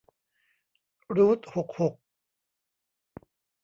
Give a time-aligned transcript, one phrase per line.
[1.15, 1.93] รูทหกหก